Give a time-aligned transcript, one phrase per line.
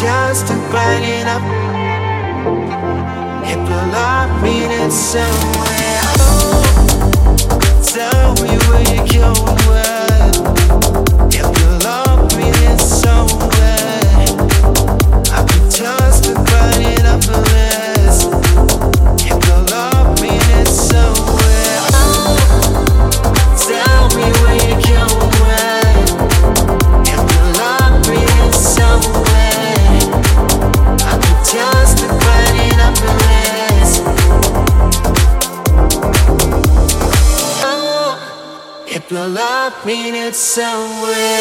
[0.00, 1.42] chance to brighten up.
[3.44, 6.62] If your love meaning somewhere, oh,
[7.82, 9.87] tell me where you're going.
[40.58, 41.37] Somewhere.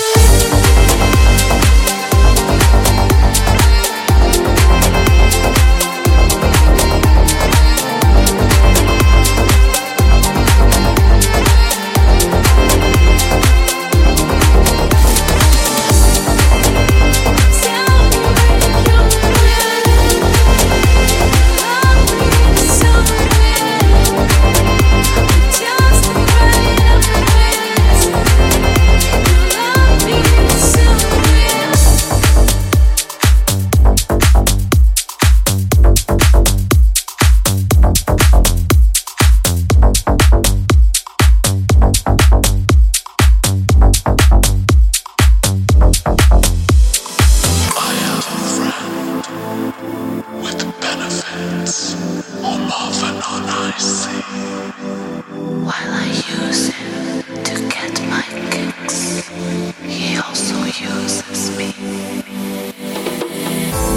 [59.84, 61.72] He also uses me.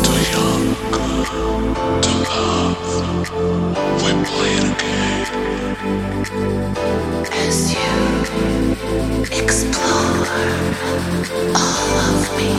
[0.04, 0.74] Too young
[2.02, 3.30] to love.
[4.02, 5.26] We played a game.
[7.32, 7.94] As you
[9.32, 10.26] explore
[11.54, 12.50] all of me.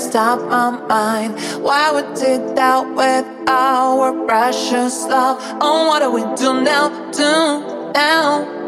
[0.00, 1.34] Stop my mind.
[1.62, 5.38] Why we did that with our precious love?
[5.60, 6.88] Oh, what do we do now?
[7.10, 8.62] Do now?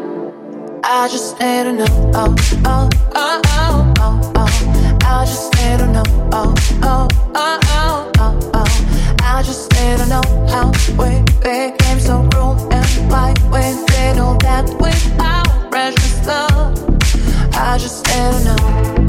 [0.83, 2.11] I just need to know.
[2.13, 2.35] Oh,
[2.65, 4.99] oh, oh, oh, oh, oh.
[5.03, 6.03] I just need to know.
[6.31, 9.17] Oh, oh, oh, oh, oh, oh.
[9.23, 10.67] I just need to know how
[10.99, 16.77] we became so cruel and why we did all that with our precious love.
[17.55, 19.04] I just need to know.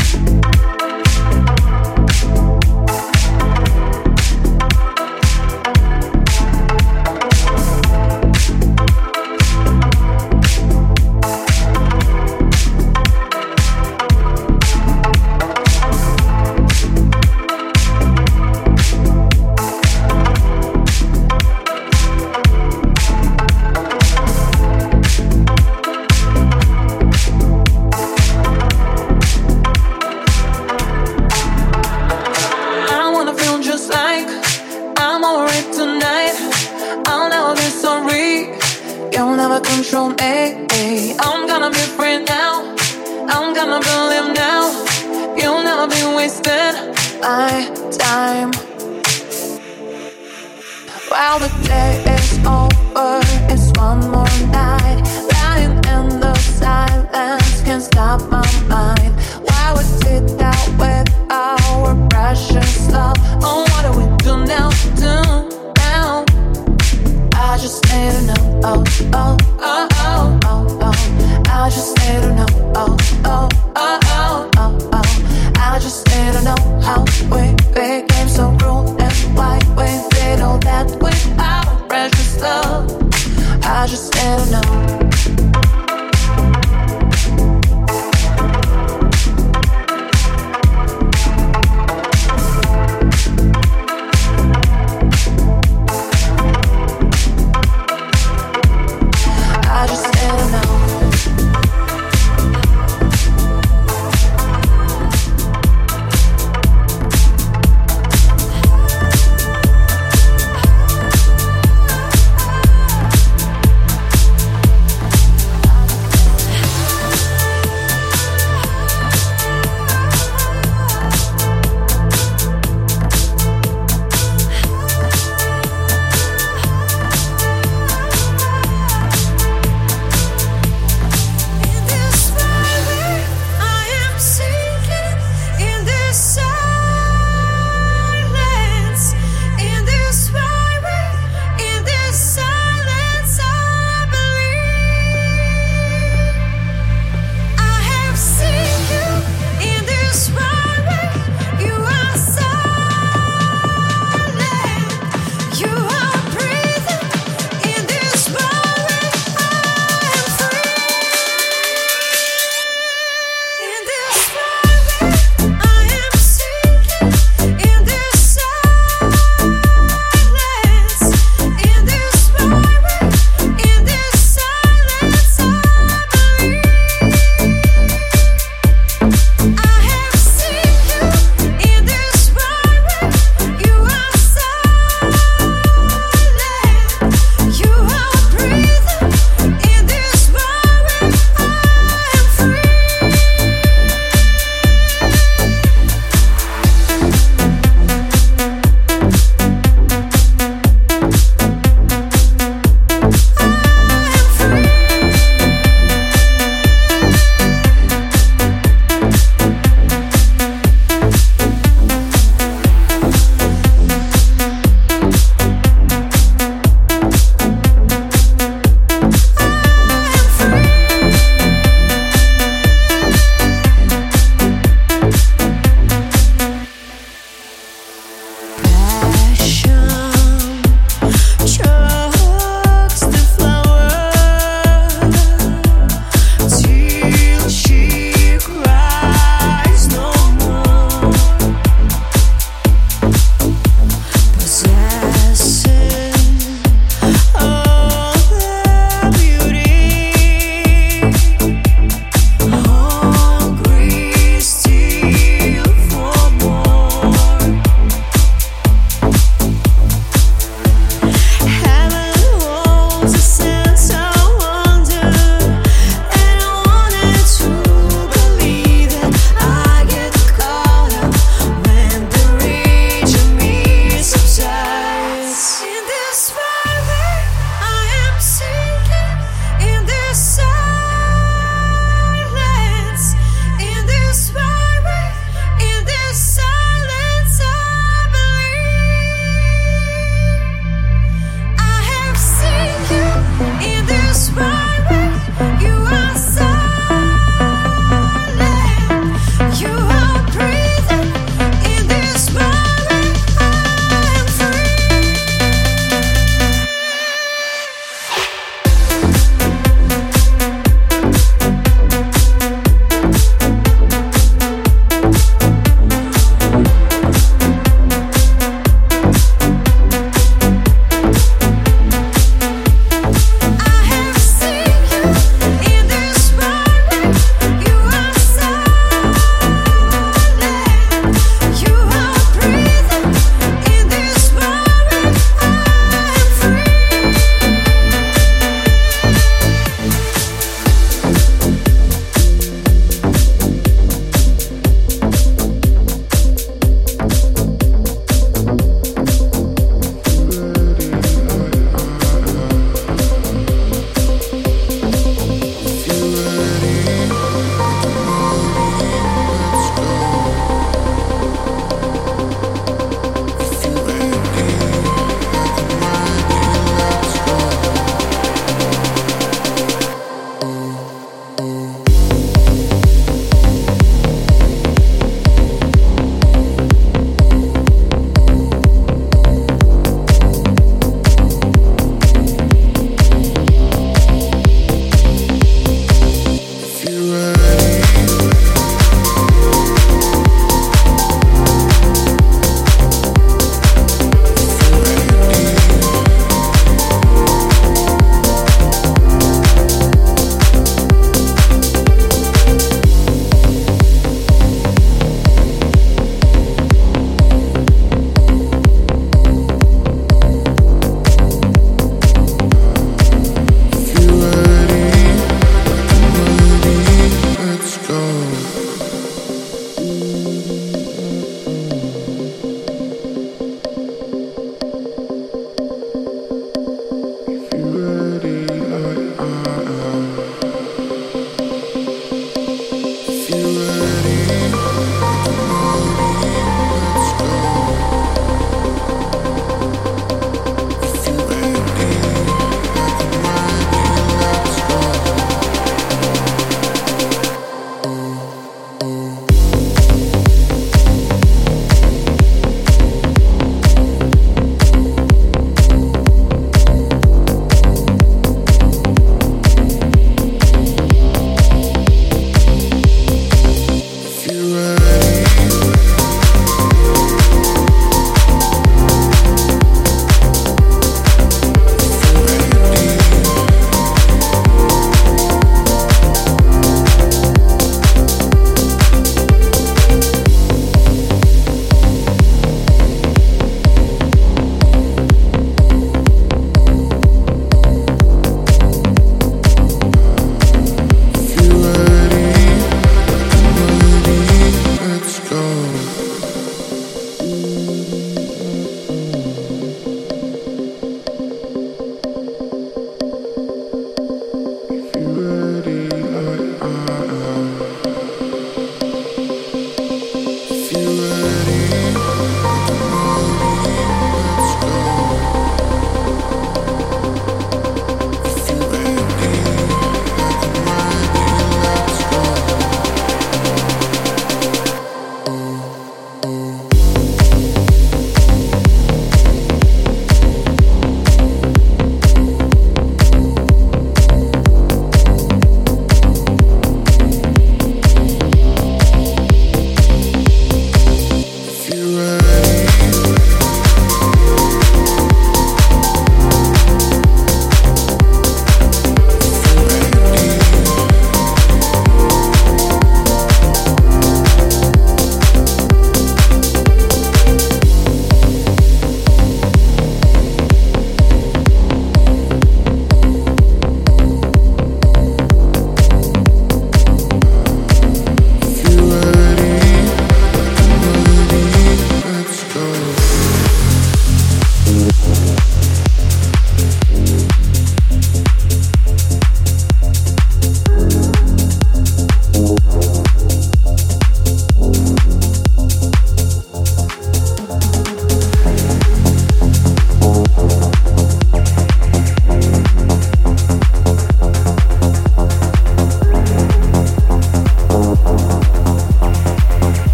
[51.36, 52.05] While the day